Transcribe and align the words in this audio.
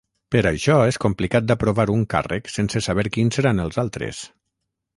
Per 0.35 0.39
això 0.51 0.77
és 0.91 0.97
complicat 1.03 1.45
d’aprovar 1.51 1.85
un 1.97 2.07
càrrec 2.15 2.51
sense 2.55 2.83
saber 2.89 3.07
quins 3.19 3.41
seran 3.41 3.65
els 3.69 3.81
altres. 3.87 4.27